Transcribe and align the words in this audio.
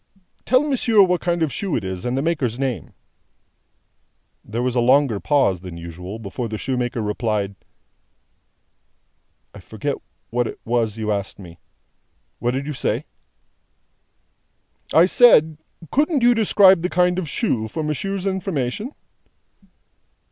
"Tell 0.45 0.63
monsieur 0.63 1.03
what 1.03 1.21
kind 1.21 1.43
of 1.43 1.53
shoe 1.53 1.75
it 1.75 1.83
is, 1.83 2.05
and 2.05 2.17
the 2.17 2.23
maker's 2.23 2.57
name." 2.57 2.93
There 4.43 4.63
was 4.63 4.73
a 4.73 4.79
longer 4.79 5.19
pause 5.19 5.59
than 5.59 5.77
usual, 5.77 6.17
before 6.17 6.49
the 6.49 6.57
shoemaker 6.57 7.03
replied: 7.03 7.53
"I 9.53 9.59
forget 9.59 9.95
what 10.31 10.47
it 10.47 10.59
was 10.65 10.97
you 10.97 11.11
asked 11.11 11.37
me. 11.37 11.59
What 12.39 12.55
did 12.55 12.65
you 12.65 12.73
say?" 12.73 13.05
"I 14.91 15.05
said, 15.05 15.59
couldn't 15.91 16.23
you 16.23 16.33
describe 16.33 16.81
the 16.81 16.89
kind 16.89 17.19
of 17.19 17.29
shoe, 17.29 17.67
for 17.67 17.83
monsieur's 17.83 18.25
information?" 18.25 18.93